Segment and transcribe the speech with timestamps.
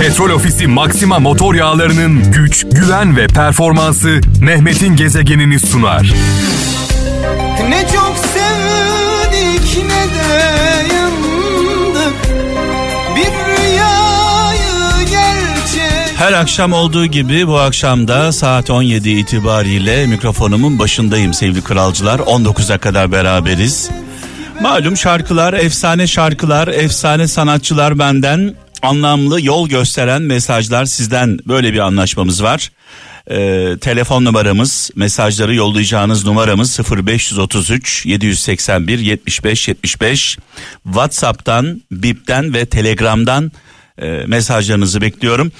[0.00, 6.12] Petrol Ofisi Maxima motor yağlarının güç, güven ve performansı Mehmet'in gezegenini sunar.
[7.68, 12.14] Ne çok sevdik ne de yandık
[13.16, 21.34] Bir rüyayı gerçek Her akşam olduğu gibi bu akşam da saat 17 itibariyle mikrofonumun başındayım
[21.34, 22.18] sevgili kralcılar.
[22.18, 23.90] 19'a kadar beraberiz.
[24.60, 32.42] Malum şarkılar, efsane şarkılar, efsane sanatçılar benden anlamlı yol gösteren mesajlar sizden böyle bir anlaşmamız
[32.42, 32.70] var.
[33.30, 40.38] Ee, telefon numaramız mesajları yollayacağınız numaramız 0533 781 75 75
[40.84, 43.52] WhatsApp'tan, Bip'ten ve Telegram'dan
[43.98, 45.52] e, mesajlarınızı bekliyorum.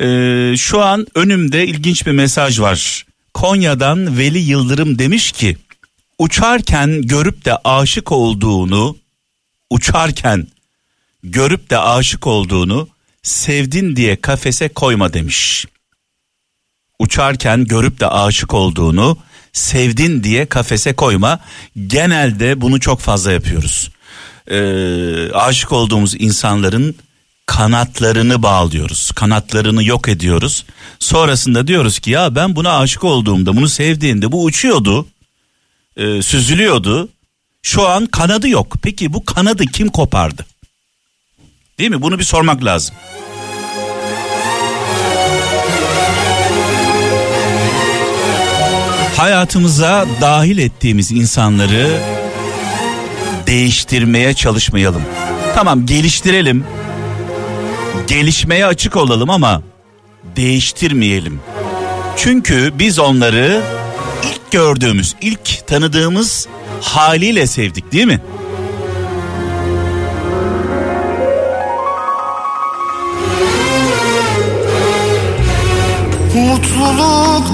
[0.00, 3.06] Ee, şu an önümde ilginç bir mesaj var.
[3.34, 5.56] Konya'dan Veli Yıldırım demiş ki
[6.18, 8.96] uçarken görüp de aşık olduğunu
[9.70, 10.46] uçarken
[11.22, 12.88] görüp de aşık olduğunu
[13.22, 15.66] sevdin diye kafese koyma demiş.
[16.98, 19.18] Uçarken görüp de aşık olduğunu
[19.52, 21.40] sevdin diye kafese koyma.
[21.86, 23.90] Genelde bunu çok fazla yapıyoruz.
[24.50, 26.96] Ee, aşık olduğumuz insanların
[27.46, 29.10] kanatlarını bağlıyoruz.
[29.10, 30.64] Kanatlarını yok ediyoruz.
[30.98, 35.06] Sonrasında diyoruz ki ya ben buna aşık olduğumda, bunu sevdiğinde bu uçuyordu,
[35.96, 37.08] e, süzülüyordu.
[37.62, 38.76] Şu an kanadı yok.
[38.82, 40.46] Peki bu kanadı kim kopardı?
[41.78, 42.02] Değil mi?
[42.02, 42.94] Bunu bir sormak lazım.
[49.16, 52.00] Hayatımıza dahil ettiğimiz insanları
[53.46, 55.02] değiştirmeye çalışmayalım.
[55.54, 56.64] Tamam geliştirelim.
[58.06, 59.62] Gelişmeye açık olalım ama
[60.36, 61.40] değiştirmeyelim.
[62.16, 63.62] Çünkü biz onları
[64.24, 66.48] ilk gördüğümüz, ilk tanıdığımız
[66.82, 68.20] haliyle sevdik değil mi?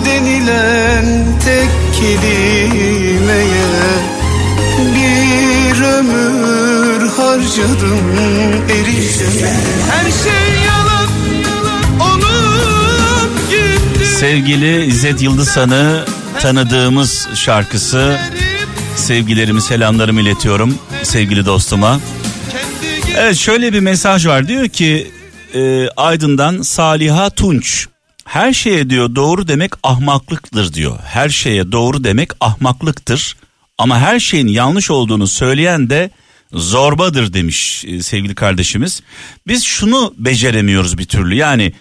[0.05, 1.05] Denilen
[1.45, 1.69] tek
[2.01, 3.65] kelimeye
[4.95, 8.01] Bir ömür harcadım
[8.71, 9.55] erişemeye
[9.91, 11.09] Her şey yalan
[12.01, 13.31] olup
[14.21, 16.05] Sevgili İzzet Yıldızhan'ı
[16.41, 18.19] tanıdığımız şarkısı
[18.97, 22.01] sevgilerimi selamlarımı iletiyorum sevgili dostuma.
[23.17, 24.49] Evet şöyle bir mesaj var.
[24.49, 25.11] Diyor ki
[25.55, 27.87] e, Aydın'dan Saliha Tunç
[28.25, 30.99] her şeye diyor doğru demek ahmaklıktır diyor.
[31.05, 33.37] Her şeye doğru demek ahmaklıktır
[33.79, 36.11] ama her şeyin yanlış olduğunu söyleyen de
[36.53, 39.03] zorbadır demiş e, sevgili kardeşimiz.
[39.47, 41.73] Biz şunu beceremiyoruz bir türlü yani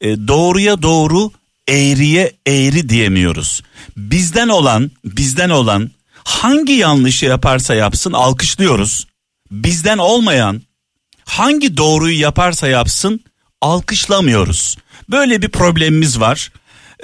[0.00, 1.30] e, doğruya doğru
[1.68, 3.62] eğriye eğri diyemiyoruz.
[3.96, 5.90] Bizden olan bizden olan
[6.24, 9.06] hangi yanlışı yaparsa yapsın alkışlıyoruz.
[9.50, 10.62] Bizden olmayan
[11.24, 13.20] hangi doğruyu yaparsa yapsın
[13.60, 14.76] alkışlamıyoruz.
[15.10, 16.52] Böyle bir problemimiz var.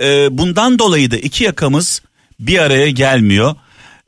[0.02, 2.02] Ee, bundan dolayı da iki yakamız
[2.40, 3.54] bir araya gelmiyor.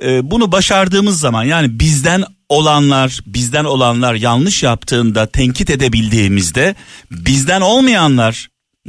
[0.02, 6.74] Ee, bunu başardığımız zaman yani bizden olanlar, bizden olanlar yanlış yaptığında tenkit edebildiğimizde
[7.10, 8.48] bizden olmayanlar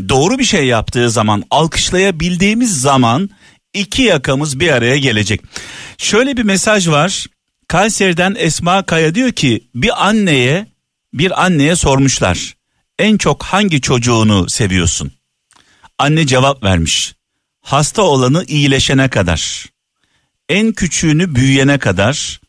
[0.09, 3.29] doğru bir şey yaptığı zaman alkışlayabildiğimiz zaman
[3.73, 5.41] iki yakamız bir araya gelecek.
[5.97, 7.25] Şöyle bir mesaj var.
[7.67, 10.67] Kayseri'den Esma Kaya diyor ki bir anneye
[11.13, 12.58] bir anneye sormuşlar.
[12.99, 15.11] En çok hangi çocuğunu seviyorsun?
[15.97, 17.15] Anne cevap vermiş.
[17.61, 19.65] Hasta olanı iyileşene kadar.
[20.49, 22.41] En küçüğünü büyüyene kadar.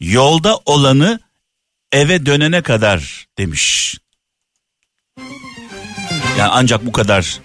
[0.00, 1.20] Yolda olanı
[1.92, 3.96] eve dönene kadar demiş.
[6.38, 7.40] Yani ancak bu kadar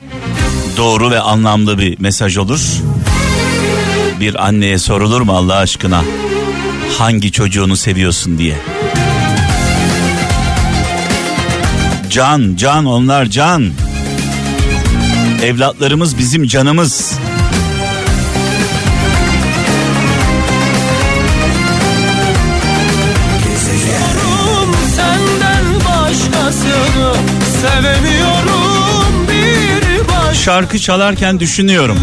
[0.77, 2.61] doğru ve anlamlı bir mesaj olur.
[4.19, 6.03] Bir anneye sorulur mu Allah aşkına?
[6.97, 8.57] Hangi çocuğunu seviyorsun diye.
[12.13, 13.69] Can, can onlar can.
[15.43, 17.13] Evlatlarımız bizim canımız.
[30.33, 31.97] Şarkı çalarken düşünüyorum.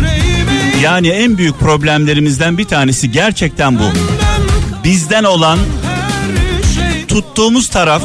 [0.82, 3.84] Yani en büyük problemlerimizden bir tanesi gerçekten bu.
[4.84, 5.58] Bizden olan
[6.74, 8.02] şey tuttuğumuz taraf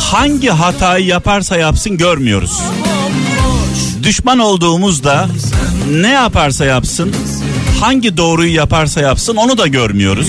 [0.00, 2.60] hangi hatayı yaparsa yapsın görmüyoruz.
[4.02, 5.28] Düşman olduğumuzda
[5.90, 7.14] ne yaparsa yapsın,
[7.80, 10.28] hangi doğruyu yaparsa yapsın onu da görmüyoruz.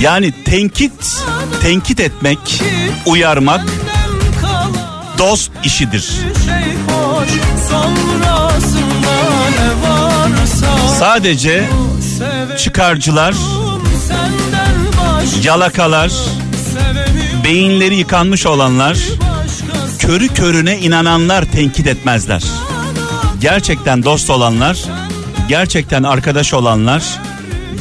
[0.00, 0.92] Yani tenkit,
[1.62, 2.62] tenkit etmek,
[3.06, 3.66] uyarmak
[5.18, 6.10] dost işidir.
[10.98, 11.68] Sadece
[12.58, 13.34] çıkarcılar,
[15.42, 16.12] yalakalar,
[17.44, 18.98] beyinleri yıkanmış olanlar,
[19.98, 22.42] körü körüne inananlar tenkit etmezler.
[23.40, 24.84] Gerçekten dost olanlar,
[25.48, 27.02] gerçekten arkadaş olanlar,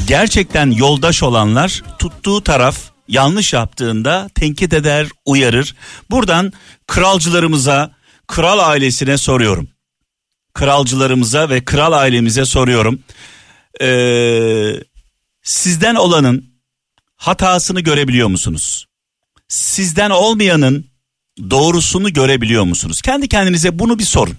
[0.08, 2.78] gerçekten yoldaş olanlar tuttuğu taraf
[3.08, 5.76] yanlış yaptığında tenkit eder, uyarır.
[6.12, 6.54] Buradan
[6.88, 7.92] kralcılarımıza,
[8.28, 9.70] kral ailesine soruyorum.
[10.54, 13.00] Kralcılarımıza ve kral ailemize soruyorum.
[13.82, 14.74] Ee,
[15.44, 16.46] sizden olanın
[17.16, 18.89] hatasını görebiliyor musunuz?
[19.50, 20.86] Sizden olmayanın
[21.50, 23.02] doğrusunu görebiliyor musunuz?
[23.02, 24.38] Kendi kendinize bunu bir sorun.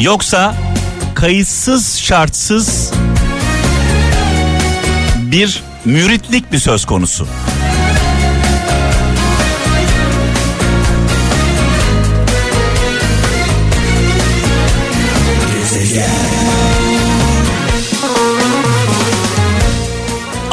[0.00, 0.54] Yoksa
[1.14, 2.92] kayıtsız şartsız
[5.16, 7.28] bir müritlik bir söz konusu.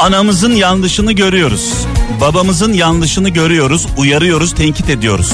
[0.03, 1.73] Anamızın yanlışını görüyoruz.
[2.21, 5.33] Babamızın yanlışını görüyoruz, uyarıyoruz, tenkit ediyoruz.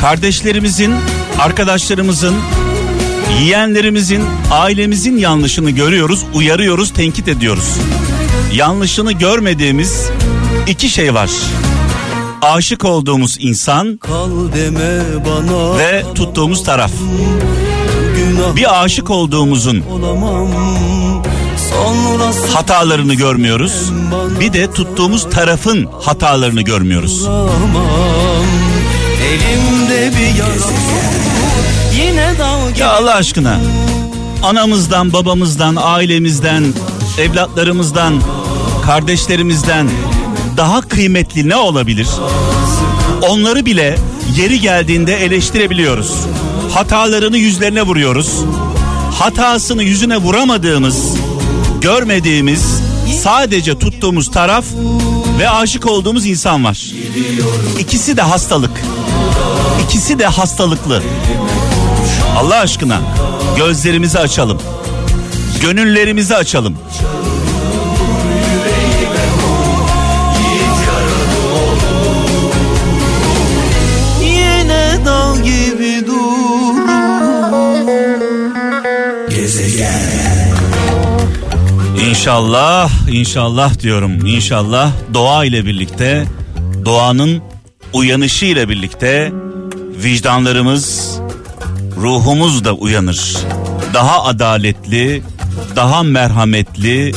[0.00, 0.94] Kardeşlerimizin,
[1.38, 2.34] arkadaşlarımızın,
[3.42, 7.74] yeğenlerimizin, ailemizin yanlışını görüyoruz, uyarıyoruz, tenkit ediyoruz.
[8.52, 10.10] Yanlışını görmediğimiz
[10.66, 11.30] iki şey var.
[12.42, 14.00] Aşık olduğumuz insan
[15.26, 16.92] bana ve tuttuğumuz taraf.
[18.56, 20.48] Bir aşık olduğumuzun olamam
[22.54, 23.92] hatalarını görmüyoruz.
[24.40, 27.28] Bir de tuttuğumuz tarafın hatalarını görmüyoruz.
[32.78, 33.60] Ya Allah aşkına
[34.42, 36.64] anamızdan, babamızdan, ailemizden,
[37.18, 38.22] evlatlarımızdan,
[38.86, 39.90] kardeşlerimizden
[40.56, 42.08] daha kıymetli ne olabilir?
[43.28, 43.98] Onları bile
[44.36, 46.14] yeri geldiğinde eleştirebiliyoruz.
[46.74, 48.44] Hatalarını yüzlerine vuruyoruz.
[49.18, 51.14] Hatasını yüzüne vuramadığımız,
[51.80, 52.80] görmediğimiz,
[53.22, 54.64] sadece tuttuğumuz taraf
[55.38, 56.92] ve aşık olduğumuz insan var.
[57.78, 58.82] İkisi de hastalık.
[59.84, 61.02] İkisi de hastalıklı.
[62.36, 63.00] Allah aşkına
[63.56, 64.58] gözlerimizi açalım.
[65.60, 66.76] Gönüllerimizi açalım.
[82.18, 84.26] İnşallah, inşallah diyorum.
[84.26, 86.24] İnşallah doğa ile birlikte,
[86.84, 87.42] doğanın
[87.92, 89.32] uyanışı ile birlikte
[90.04, 91.16] vicdanlarımız,
[91.96, 93.36] ruhumuz da uyanır.
[93.94, 95.22] Daha adaletli,
[95.76, 97.14] daha merhametli,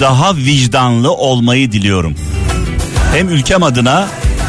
[0.00, 2.14] daha vicdanlı olmayı diliyorum.
[3.12, 4.08] Hem ülkem adına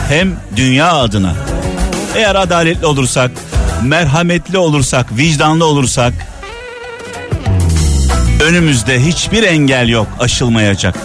[0.10, 1.36] hem dünya adına.
[2.16, 3.32] Eğer adaletli olursak,
[3.84, 6.33] merhametli olursak, vicdanlı olursak
[8.44, 10.96] önümüzde hiçbir engel yok aşılmayacak.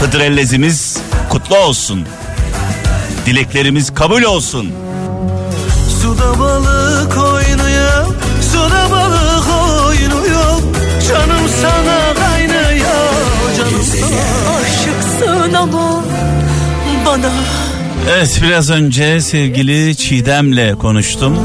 [0.00, 0.98] Hıdrellezimiz
[1.28, 2.06] kutlu olsun.
[3.26, 4.70] Dileklerimiz kabul olsun.
[6.02, 8.06] Suda balık oynuyor
[8.52, 9.46] Suda balık
[9.86, 10.58] oynuyor
[11.08, 13.12] Canım sana kaynıyor
[13.56, 16.02] Canım sana Aşıksın ama
[17.06, 17.30] bana
[18.10, 21.38] Evet biraz önce sevgili Çiğdem'le konuştum.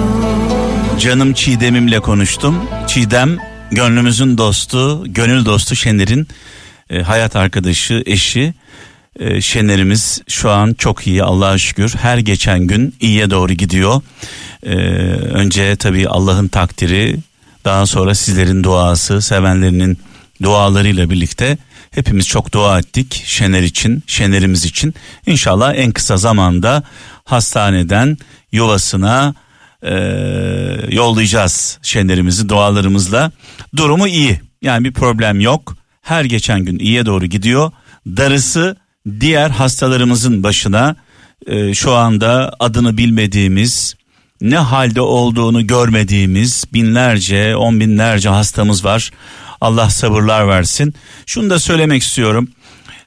[1.00, 2.56] Canım Çiğdem'imle konuştum.
[2.88, 3.38] Çiğdem
[3.72, 6.28] gönlümüzün dostu, gönül dostu Şener'in
[6.90, 8.54] e, hayat arkadaşı, eşi.
[9.20, 11.96] E, Şener'imiz şu an çok iyi Allah'a şükür.
[12.02, 14.02] Her geçen gün iyiye doğru gidiyor.
[14.64, 14.76] E,
[15.16, 17.18] önce tabii Allah'ın takdiri,
[17.66, 19.98] daha sonra sizlerin duası, sevenlerinin
[20.42, 21.58] dualarıyla birlikte
[21.92, 24.94] hepimiz çok dua ettik Şener için, Şener'imiz için.
[25.26, 26.84] İnşallah en kısa zamanda
[27.26, 28.18] hastaneden
[28.52, 29.34] yuvasına
[29.84, 29.96] e,
[30.92, 33.32] yollayacağız Şener'imizi dualarımızla.
[33.76, 34.42] Durumu iyi.
[34.62, 35.78] Yani bir problem yok.
[36.02, 37.72] Her geçen gün iyiye doğru gidiyor.
[38.08, 38.76] Darısı
[39.20, 40.96] diğer hastalarımızın başına
[41.48, 43.96] e, şu anda adını bilmediğimiz
[44.42, 49.12] ne halde olduğunu görmediğimiz binlerce on binlerce hastamız var.
[49.62, 50.94] Allah sabırlar versin.
[51.26, 52.50] Şunu da söylemek istiyorum.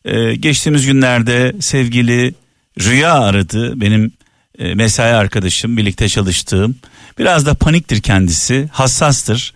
[0.05, 2.35] Ee, geçtiğimiz günlerde sevgili
[2.81, 3.81] Rüya aradı.
[3.81, 4.13] Benim
[4.61, 6.77] e, mesai arkadaşım, birlikte çalıştığım.
[7.19, 9.55] Biraz da paniktir kendisi, hassastır.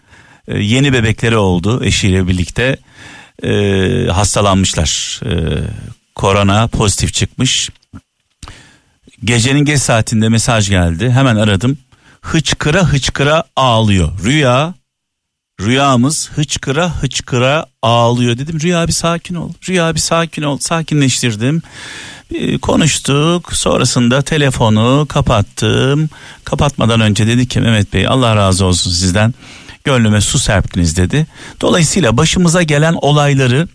[0.49, 2.76] Ee, yeni bebekleri oldu eşiyle birlikte.
[3.42, 5.20] Ee, hastalanmışlar.
[5.26, 5.58] Ee,
[6.14, 7.70] korona pozitif çıkmış.
[9.25, 11.11] Gecenin geç saatinde mesaj geldi.
[11.11, 11.78] Hemen aradım.
[12.20, 14.25] Hıçkıra hıçkıra ağlıyor.
[14.25, 14.75] Rüya
[15.61, 18.61] Rüyamız hıçkıra hıçkıra ağlıyor dedim.
[18.61, 19.52] Rüya bir sakin ol.
[19.68, 20.58] Rüya bir sakin ol.
[20.58, 21.62] Sakinleştirdim.
[22.62, 26.11] Konuştuk sonrasında telefonu kapattım.
[26.45, 29.35] Kapatmadan önce dedi ki Mehmet Bey Allah razı olsun sizden
[29.85, 31.26] gönlüme su serptiniz dedi.
[31.61, 33.69] Dolayısıyla başımıza gelen olayları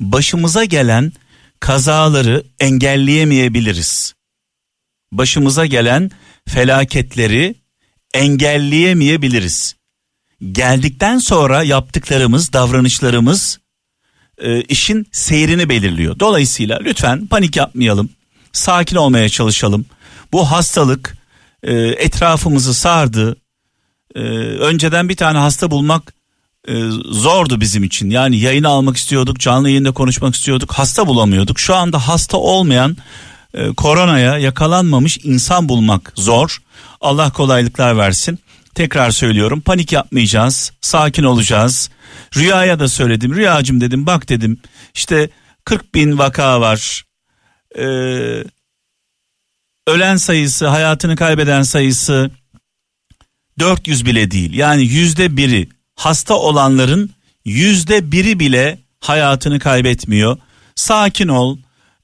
[0.00, 1.12] başımıza gelen
[1.60, 4.14] kazaları engelleyemeyebiliriz.
[5.12, 6.10] Başımıza gelen
[6.48, 7.54] felaketleri
[8.14, 9.76] engelleyemeyebiliriz.
[10.52, 13.58] Geldikten sonra yaptıklarımız, davranışlarımız
[14.38, 16.18] e, işin seyrini belirliyor.
[16.20, 18.08] Dolayısıyla lütfen panik yapmayalım.
[18.52, 19.86] Sakin olmaya çalışalım.
[20.32, 21.16] Bu hastalık
[21.62, 23.36] e, etrafımızı sardı.
[24.14, 26.14] E, önceden bir tane hasta bulmak
[26.68, 26.74] e,
[27.04, 28.10] zordu bizim için.
[28.10, 30.72] Yani yayını almak istiyorduk, canlı yayında konuşmak istiyorduk.
[30.72, 31.58] Hasta bulamıyorduk.
[31.58, 32.96] Şu anda hasta olmayan
[33.54, 36.58] e, koronaya yakalanmamış insan bulmak zor.
[37.00, 38.38] Allah kolaylıklar versin.
[38.76, 41.90] Tekrar söylüyorum panik yapmayacağız, sakin olacağız.
[42.36, 44.60] Rüyaya da söyledim, rüyacım dedim bak dedim
[44.94, 45.30] işte
[45.64, 47.04] 40 bin vaka var.
[47.78, 47.82] Ee,
[49.86, 52.30] ölen sayısı, hayatını kaybeden sayısı
[53.58, 54.54] 400 bile değil.
[54.54, 57.10] Yani yüzde biri hasta olanların
[57.44, 60.38] yüzde biri bile hayatını kaybetmiyor.
[60.74, 61.58] Sakin ol.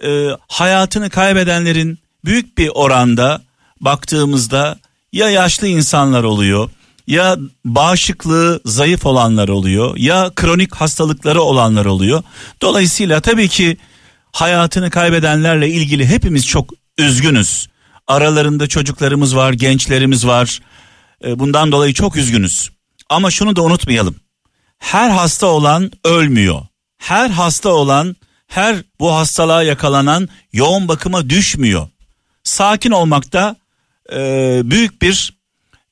[0.04, 3.42] Ee, hayatını kaybedenlerin büyük bir oranda
[3.80, 4.78] baktığımızda
[5.12, 6.70] ya yaşlı insanlar oluyor
[7.06, 12.22] ya bağışıklığı zayıf olanlar oluyor ya kronik hastalıkları olanlar oluyor.
[12.62, 13.76] Dolayısıyla tabii ki
[14.32, 17.68] hayatını kaybedenlerle ilgili hepimiz çok üzgünüz.
[18.06, 20.60] Aralarında çocuklarımız var, gençlerimiz var.
[21.24, 22.70] Ee, bundan dolayı çok üzgünüz.
[23.08, 24.16] Ama şunu da unutmayalım.
[24.78, 26.62] Her hasta olan ölmüyor.
[26.98, 28.16] Her hasta olan,
[28.46, 31.88] her bu hastalığa yakalanan yoğun bakıma düşmüyor.
[32.44, 33.56] Sakin olmakta
[34.12, 35.34] e, büyük bir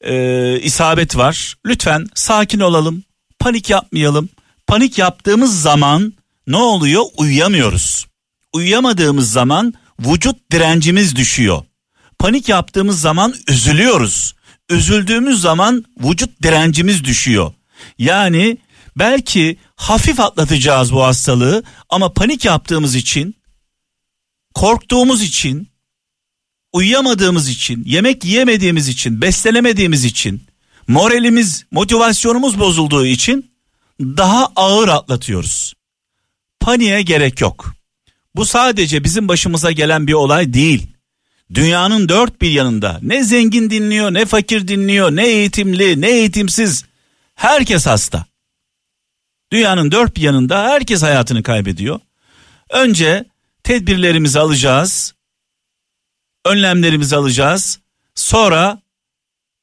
[0.00, 1.56] e, isabet var.
[1.66, 3.04] Lütfen sakin olalım,
[3.38, 4.28] panik yapmayalım.
[4.66, 6.12] Panik yaptığımız zaman
[6.46, 7.04] ne oluyor?
[7.16, 8.06] Uyuyamıyoruz.
[8.52, 11.62] Uyuyamadığımız zaman vücut direncimiz düşüyor.
[12.18, 14.34] Panik yaptığımız zaman üzülüyoruz.
[14.70, 17.52] Üzüldüğümüz zaman vücut direncimiz düşüyor.
[17.98, 18.58] Yani
[18.96, 23.34] belki hafif atlatacağız bu hastalığı ama panik yaptığımız için,
[24.54, 25.68] korktuğumuz için,
[26.72, 30.42] uyuyamadığımız için, yemek yiyemediğimiz için, beslenemediğimiz için,
[30.88, 33.50] moralimiz, motivasyonumuz bozulduğu için
[34.00, 35.74] daha ağır atlatıyoruz.
[36.60, 37.74] Paniğe gerek yok.
[38.36, 40.86] Bu sadece bizim başımıza gelen bir olay değil.
[41.54, 46.84] Dünyanın dört bir yanında ne zengin dinliyor, ne fakir dinliyor, ne eğitimli, ne eğitimsiz.
[47.34, 48.24] Herkes hasta.
[49.52, 52.00] Dünyanın dört bir yanında herkes hayatını kaybediyor.
[52.70, 53.24] Önce
[53.62, 55.14] tedbirlerimizi alacağız
[56.44, 57.78] önlemlerimizi alacağız.
[58.14, 58.78] Sonra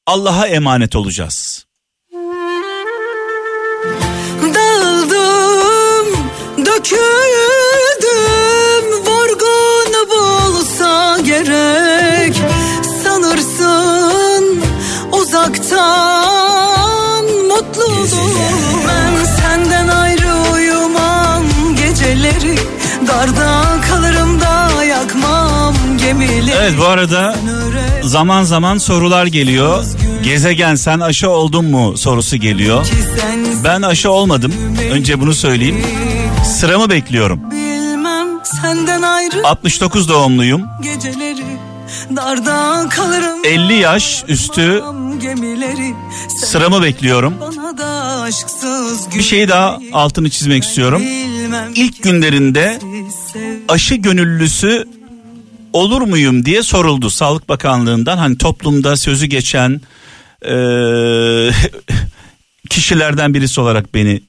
[0.06, 1.66] Allah'a emanet olacağız.
[4.54, 6.08] Dağıldım,
[6.58, 7.06] döküldüm,
[9.06, 12.36] vurgun bulsa gerek.
[13.04, 14.62] Sanırsın
[15.12, 18.82] uzaktan mutluluğum.
[18.88, 21.44] Ben senden ayrı uyumam
[21.76, 22.56] geceleri.
[23.08, 23.57] Darda
[26.10, 27.36] Evet bu arada
[28.04, 29.86] zaman zaman sorular geliyor.
[30.24, 32.88] Gezegen sen aşı oldun mu sorusu geliyor.
[33.64, 34.54] Ben aşı olmadım.
[34.92, 35.84] Önce bunu söyleyeyim.
[36.46, 37.52] Sıramı bekliyorum.
[37.52, 38.28] Bilmem
[38.62, 40.62] senden ayrı 69 doğumluyum.
[40.84, 41.44] geceleri
[42.16, 44.84] darda kalırım 50 yaş üstü
[46.46, 47.34] sıramı bekliyorum.
[49.16, 51.02] Bir şeyi daha altını çizmek istiyorum.
[51.76, 52.80] İlk günlerinde
[53.68, 54.86] aşı gönüllüsü
[55.78, 58.18] olur muyum diye soruldu Sağlık Bakanlığı'ndan.
[58.18, 59.82] Hani toplumda sözü geçen
[60.46, 61.52] eee,
[62.70, 64.22] kişilerden birisi olarak beni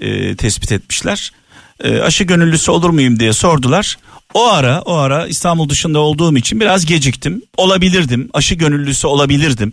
[0.00, 1.32] eee, tespit etmişler.
[1.84, 3.96] Eee, aşı gönüllüsü olur muyum diye sordular.
[4.34, 7.42] O ara o ara İstanbul dışında olduğum için biraz geciktim.
[7.56, 8.28] Olabilirdim.
[8.34, 9.72] Aşı gönüllüsü olabilirdim.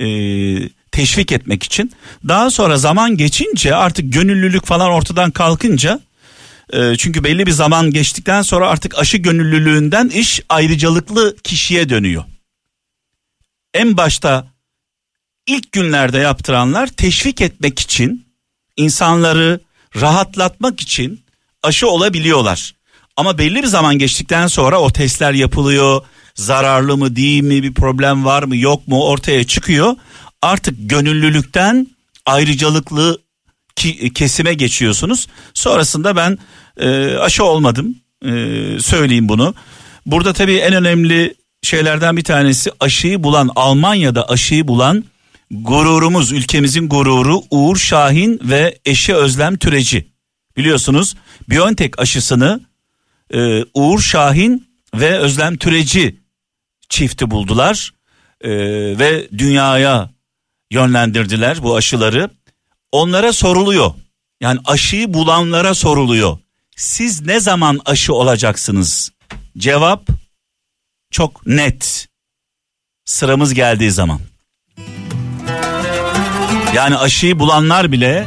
[0.00, 1.92] Eee, teşvik etmek için.
[2.28, 6.00] Daha sonra zaman geçince artık gönüllülük falan ortadan kalkınca
[6.72, 12.24] e, çünkü belli bir zaman geçtikten sonra artık aşı gönüllülüğünden iş ayrıcalıklı kişiye dönüyor.
[13.74, 14.46] En başta
[15.46, 18.26] ilk günlerde yaptıranlar teşvik etmek için
[18.76, 19.60] insanları
[20.00, 21.24] rahatlatmak için
[21.62, 22.74] aşı olabiliyorlar.
[23.16, 26.02] Ama belli bir zaman geçtikten sonra o testler yapılıyor.
[26.34, 29.96] Zararlı mı değil mi bir problem var mı yok mu ortaya çıkıyor.
[30.42, 31.86] Artık gönüllülükten
[32.26, 33.18] ayrıcalıklı
[34.14, 35.26] kesime geçiyorsunuz.
[35.54, 36.38] Sonrasında ben
[36.76, 38.30] e, aşı olmadım e,
[38.80, 39.54] söyleyeyim bunu.
[40.06, 45.04] Burada tabii en önemli şeylerden bir tanesi aşıyı bulan Almanya'da aşıyı bulan
[45.50, 50.08] gururumuz ülkemizin gururu Uğur Şahin ve eşi Özlem Türeci.
[50.56, 51.16] Biliyorsunuz
[51.50, 52.60] BioNTech aşısını
[53.34, 56.16] e, Uğur Şahin ve Özlem Türeci
[56.88, 57.94] çifti buldular
[58.44, 58.50] Ee,
[58.98, 60.10] ve dünyaya
[60.70, 62.30] yönlendirdiler bu aşıları.
[62.94, 63.92] Onlara soruluyor.
[64.40, 66.38] Yani aşıyı bulanlara soruluyor.
[66.76, 69.10] Siz ne zaman aşı olacaksınız?
[69.58, 70.08] Cevap
[71.10, 72.08] çok net.
[73.04, 74.20] Sıramız geldiği zaman.
[76.74, 78.26] Yani aşıyı bulanlar bile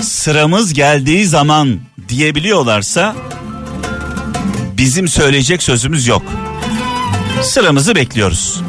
[0.00, 3.16] sıramız geldiği zaman diyebiliyorlarsa
[4.78, 6.22] bizim söyleyecek sözümüz yok.
[7.42, 8.60] Sıramızı bekliyoruz.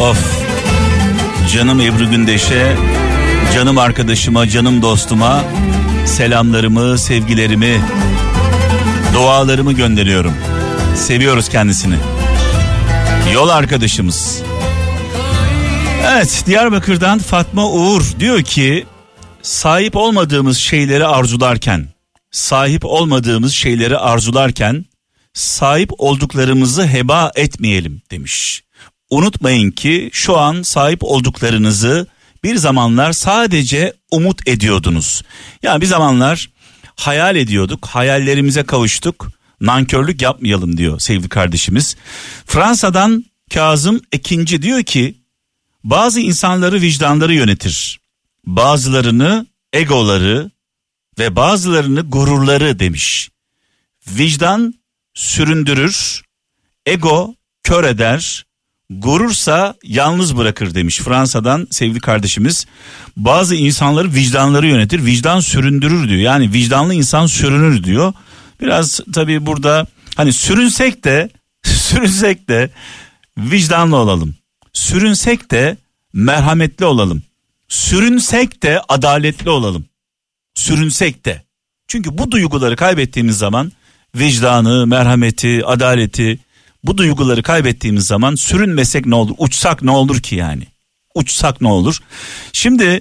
[0.00, 0.44] Of.
[1.52, 2.76] Canım Ebru Gündeş'e,
[3.54, 5.44] canım arkadaşıma, canım dostuma
[6.06, 7.80] selamlarımı, sevgilerimi,
[9.14, 10.34] dualarımı gönderiyorum.
[10.96, 11.94] Seviyoruz kendisini.
[13.32, 14.42] Yol arkadaşımız.
[16.12, 18.86] Evet, Diyarbakır'dan Fatma Uğur diyor ki
[19.42, 21.88] sahip olmadığımız şeyleri arzularken,
[22.30, 24.84] sahip olmadığımız şeyleri arzularken
[25.34, 28.62] sahip olduklarımızı heba etmeyelim demiş.
[29.10, 32.06] Unutmayın ki şu an sahip olduklarınızı
[32.44, 35.22] bir zamanlar sadece umut ediyordunuz.
[35.62, 36.50] Yani bir zamanlar
[36.96, 39.30] hayal ediyorduk, hayallerimize kavuştuk.
[39.60, 41.96] Nankörlük yapmayalım diyor sevgili kardeşimiz.
[42.46, 43.24] Fransa'dan
[43.54, 45.14] Kazım Ekinci diyor ki
[45.84, 48.00] bazı insanları vicdanları yönetir.
[48.46, 50.50] Bazılarını egoları
[51.18, 53.30] ve bazılarını gururları demiş.
[54.08, 54.74] Vicdan
[55.14, 56.22] süründürür,
[56.86, 58.44] ego kör eder,
[58.90, 62.66] gurursa yalnız bırakır demiş Fransa'dan sevgili kardeşimiz.
[63.16, 66.20] Bazı insanları vicdanları yönetir, vicdan süründürür diyor.
[66.20, 68.12] Yani vicdanlı insan sürünür diyor.
[68.60, 71.30] Biraz tabii burada hani sürünsek de
[71.62, 72.70] sürünsek de
[73.38, 74.34] vicdanlı olalım.
[74.72, 75.76] Sürünsek de
[76.12, 77.22] merhametli olalım.
[77.68, 79.84] Sürünsek de adaletli olalım.
[80.54, 81.42] Sürünsek de.
[81.88, 83.72] Çünkü bu duyguları kaybettiğimiz zaman
[84.16, 86.38] vicdanı, merhameti, adaleti
[86.84, 89.34] bu duyguları kaybettiğimiz zaman sürünmesek ne olur?
[89.38, 90.66] Uçsak ne olur ki yani?
[91.14, 91.98] Uçsak ne olur?
[92.52, 93.00] Şimdi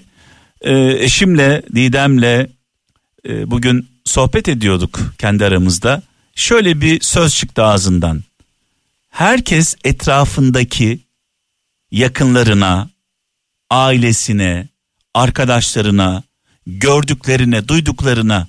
[0.62, 2.48] e, eşimle, Didem'le
[3.28, 6.02] e, bugün sohbet ediyorduk kendi aramızda.
[6.36, 8.24] Şöyle bir söz çıktı ağzından.
[9.10, 11.00] Herkes etrafındaki
[11.92, 12.90] yakınlarına,
[13.70, 14.68] ailesine,
[15.14, 16.24] arkadaşlarına,
[16.68, 18.48] gördüklerine, duyduklarına,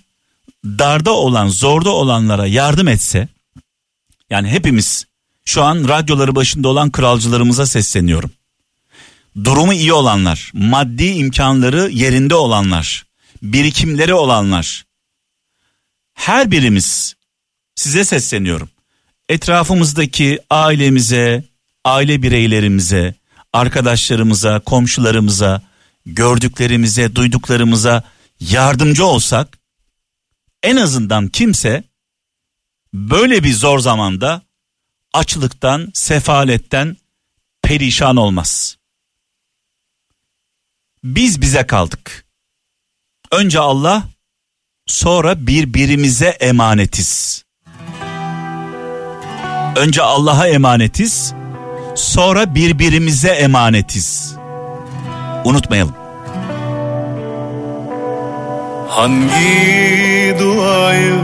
[0.65, 3.29] darda olan, zorda olanlara yardım etse,
[4.31, 5.07] yani hepimiz
[5.45, 8.31] şu an radyoları başında olan kralcılarımıza sesleniyorum.
[9.45, 13.07] Durumu iyi olanlar, maddi imkanları yerinde olanlar,
[13.43, 14.85] birikimleri olanlar.
[16.15, 17.15] Her birimiz
[17.75, 18.69] size sesleniyorum.
[19.29, 21.45] Etrafımızdaki ailemize,
[21.85, 23.15] aile bireylerimize,
[23.53, 25.63] arkadaşlarımıza, komşularımıza,
[26.07, 28.03] gördüklerimize, duyduklarımıza
[28.41, 29.59] yardımcı olsak
[30.63, 31.85] en azından kimse
[32.95, 34.43] böyle bir zor zamanda
[35.13, 36.97] açlıktan, sefaletten
[37.63, 38.77] perişan olmaz.
[41.05, 42.25] Biz bize kaldık.
[43.33, 44.03] Önce Allah,
[44.87, 47.45] sonra birbirimize emanetiz.
[49.77, 51.35] Önce Allah'a emanetiz,
[51.97, 54.35] sonra birbirimize emanetiz.
[55.45, 55.95] Unutmayalım.
[58.89, 61.15] Hangi duayı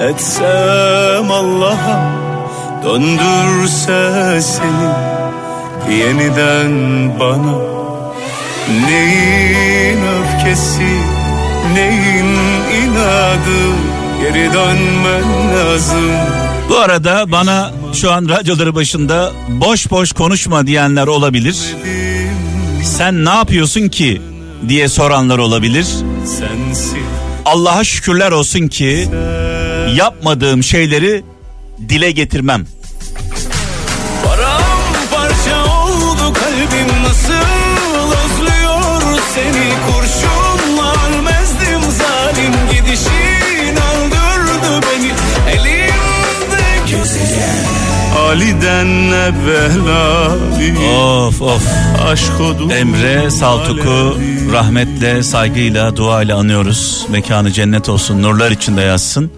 [0.00, 2.21] etsem Allah'a
[2.84, 4.92] Döndürse seni
[5.98, 6.72] yeniden
[7.20, 7.58] bana
[8.86, 10.96] Neyin öfkesi
[11.74, 12.26] neyin
[12.82, 13.60] inadı
[14.22, 15.22] Geri dönmen
[15.56, 16.10] lazım
[16.68, 21.56] Bu arada bana şu an radyoları başında boş boş konuşma diyenler olabilir.
[22.84, 24.22] Sen ne yapıyorsun ki
[24.68, 25.86] diye soranlar olabilir.
[27.44, 29.08] Allah'a şükürler olsun ki
[29.96, 31.24] yapmadığım şeyleri
[31.88, 32.66] dile getirmem.
[34.24, 37.32] Paramparça oldu kalbim nasıl
[38.22, 45.12] özlüyor seni kurşunlar mezdim zalim gidişin öldürdü beni
[45.56, 45.92] elimde
[48.18, 50.36] Ali'den evvela
[51.26, 51.62] Of of.
[52.08, 54.18] aşk odu Emre Saltuk'u
[54.52, 57.06] rahmetle, saygıyla, duayla anıyoruz.
[57.08, 59.30] Mekanı cennet olsun, nurlar içinde yazsın.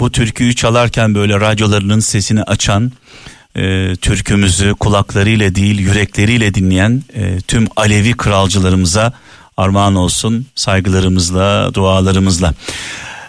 [0.00, 2.92] Bu türküyü çalarken böyle radyolarının sesini açan,
[3.56, 9.12] e, türkümüzü kulaklarıyla değil yürekleriyle dinleyen e, tüm Alevi kralcılarımıza
[9.56, 12.54] armağan olsun saygılarımızla, dualarımızla.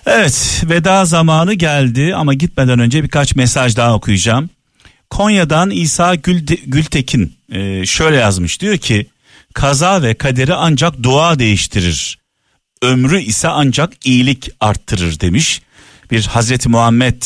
[0.05, 4.49] Evet veda zamanı geldi ama gitmeden önce birkaç mesaj daha okuyacağım.
[5.09, 9.07] Konya'dan İsa Gül, Gültekin e, şöyle yazmış diyor ki
[9.53, 12.19] kaza ve kaderi ancak dua değiştirir.
[12.81, 15.61] Ömrü ise ancak iyilik arttırır demiş.
[16.11, 17.23] Bir Hazreti Muhammed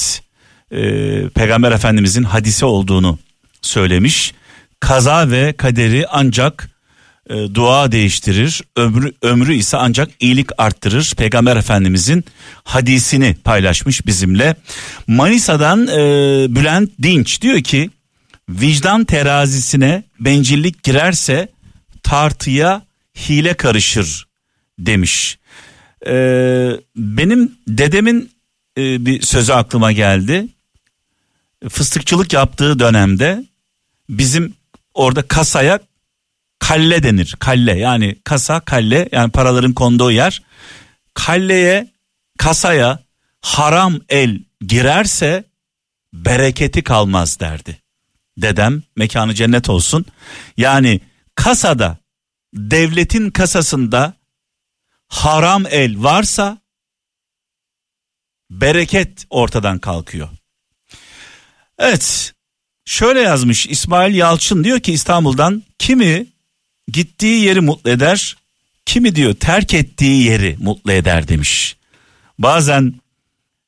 [0.71, 3.19] e, Peygamber Efendimizin hadisi olduğunu
[3.61, 4.33] söylemiş.
[4.79, 6.69] Kaza ve kaderi ancak
[7.29, 8.61] e, dua değiştirir.
[8.75, 11.13] Ömrü, ömrü ise ancak iyilik arttırır.
[11.17, 12.25] Peygamber Efendimizin
[12.63, 14.55] hadisini paylaşmış bizimle.
[15.07, 15.95] Manisa'dan e,
[16.55, 17.89] Bülent Dinç diyor ki
[18.49, 21.47] vicdan terazisine bencillik girerse
[22.03, 22.81] tartıya
[23.15, 24.27] hile karışır
[24.79, 25.37] demiş.
[26.07, 26.13] E,
[26.95, 28.31] benim dedemin
[28.77, 30.47] e, bir sözü aklıma geldi.
[31.69, 33.45] Fıstıkçılık yaptığı dönemde
[34.09, 34.55] bizim
[34.93, 35.79] orada kasaya
[36.59, 37.35] kalle denir.
[37.39, 40.41] Kalle yani kasa kalle yani paraların konduğu yer.
[41.13, 41.91] Kalleye
[42.37, 42.99] kasaya
[43.41, 45.43] haram el girerse
[46.13, 47.81] bereketi kalmaz derdi.
[48.37, 50.05] Dedem mekanı cennet olsun.
[50.57, 51.01] Yani
[51.35, 51.97] kasada
[52.53, 54.13] devletin kasasında
[55.07, 56.60] haram el varsa
[58.51, 60.29] bereket ortadan kalkıyor.
[61.79, 62.33] Evet
[62.85, 66.25] şöyle yazmış İsmail Yalçın diyor ki İstanbul'dan kimi
[66.87, 68.37] gittiği yeri mutlu eder
[68.85, 71.77] kimi diyor terk ettiği yeri mutlu eder demiş.
[72.39, 72.93] Bazen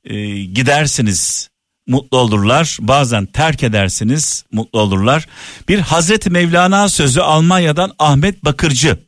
[0.04, 1.50] e, gidersiniz
[1.88, 5.28] mutlu olurlar bazen terk edersiniz mutlu olurlar.
[5.68, 9.00] Bir Hazreti Mevlana sözü Almanya'dan Ahmet Bakırcı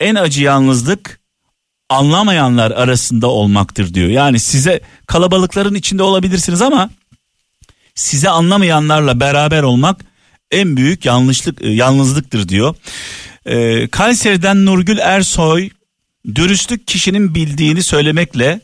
[0.00, 1.20] en acı yalnızlık
[1.88, 4.08] anlamayanlar arasında olmaktır diyor.
[4.08, 6.90] Yani size kalabalıkların içinde olabilirsiniz ama
[7.94, 10.04] size anlamayanlarla beraber olmak
[10.50, 12.74] en büyük yanlışlık e, yalnızlıktır diyor.
[13.46, 15.70] Ee, Kayseri'den Nurgül Ersoy
[16.34, 18.60] dürüstlük kişinin bildiğini söylemekle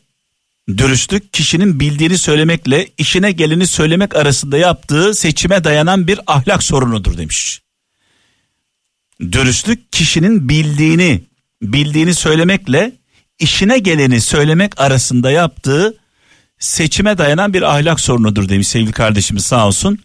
[0.69, 7.63] dürüstlük kişinin bildiğini söylemekle işine geleni söylemek arasında yaptığı seçime dayanan bir ahlak sorunudur demiş.
[9.21, 11.23] Dürüstlük kişinin bildiğini
[11.63, 12.93] bildiğini söylemekle
[13.39, 15.97] işine geleni söylemek arasında yaptığı
[16.59, 19.99] seçime dayanan bir ahlak sorunudur demiş sevgili kardeşimiz sağ olsun.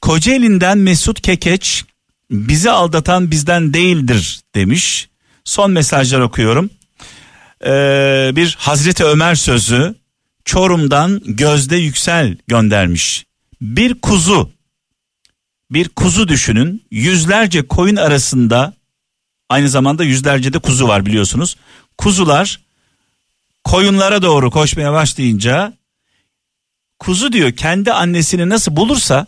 [0.00, 1.84] Kocaeli'nden Mesut Kekeç
[2.30, 5.08] bizi aldatan bizden değildir demiş.
[5.44, 6.70] Son mesajlar okuyorum.
[7.64, 9.94] Ee, bir Hazreti Ömer sözü
[10.44, 13.26] Çorum'dan Gözde Yüksel göndermiş.
[13.60, 14.50] Bir kuzu
[15.70, 18.74] bir kuzu düşünün yüzlerce koyun arasında
[19.48, 21.56] aynı zamanda yüzlerce de kuzu var biliyorsunuz.
[22.00, 22.60] Kuzular
[23.64, 25.72] koyunlara doğru koşmaya başlayınca
[26.98, 29.26] kuzu diyor kendi annesini nasıl bulursa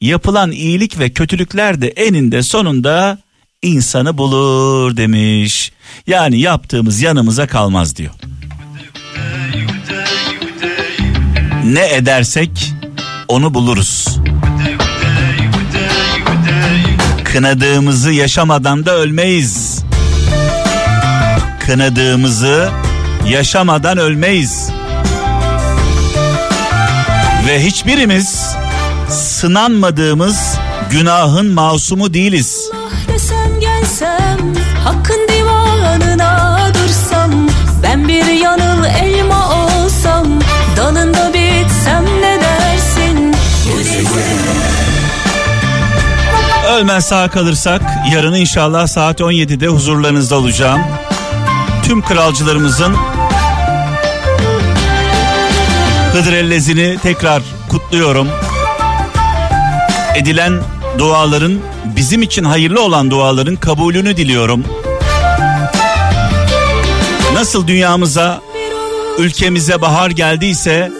[0.00, 3.18] yapılan iyilik ve kötülükler de eninde sonunda
[3.62, 5.72] insanı bulur demiş.
[6.06, 8.12] Yani yaptığımız yanımıza kalmaz diyor.
[11.64, 12.72] Ne edersek
[13.28, 14.18] onu buluruz.
[17.24, 19.69] Kınadığımızı yaşamadan da ölmeyiz.
[21.70, 22.68] Kınadığımızı
[23.28, 24.70] yaşamadan ölmeyiz.
[27.46, 28.56] Ve hiçbirimiz
[29.08, 30.58] sınanmadığımız
[30.90, 32.70] günahın masumu değiliz.
[32.74, 34.54] Allah desem gelsem
[34.84, 37.30] hakkın divanına dursam
[37.82, 40.26] ben bir yanıl elma olsam
[40.76, 43.34] dalında bitsem ne dersin?
[46.72, 47.82] Ölmez sağ kalırsak
[48.14, 50.80] yarın inşallah saat 17'de huzurlarınızda olacağım.
[51.90, 52.94] Tüm kralcılarımızın
[56.12, 58.28] Hıdır Ellezini tekrar kutluyorum.
[60.16, 60.60] Edilen
[60.98, 61.58] duaların
[61.96, 64.64] bizim için hayırlı olan duaların kabulünü diliyorum.
[67.34, 68.40] Nasıl dünyamıza,
[69.18, 70.92] ülkemize bahar geldiyse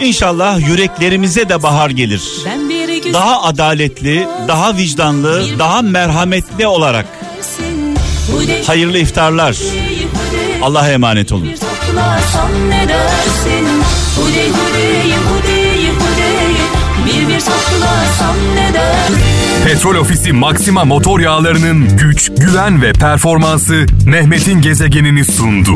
[0.00, 2.22] inşallah yüreklerimize de bahar gelir.
[3.12, 7.06] Daha adaletli, daha vicdanlı, daha merhametli olarak
[8.66, 9.56] hayırlı iftarlar.
[10.62, 11.48] Allah'a emanet olun.
[19.64, 25.74] Petrol Ofisi Maxima motor yağlarının güç, güven ve performansı Mehmet'in gezegenini sundu.